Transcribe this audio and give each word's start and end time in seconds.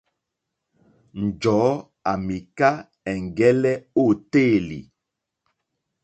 Njɔ̀ɔ́ 1.23 1.71
à 2.09 2.13
mìká 2.25 2.69
ɛ̀ŋgɛ́lɛ́ 3.11 3.75
ô 4.03 4.05
téèlì. 4.31 4.79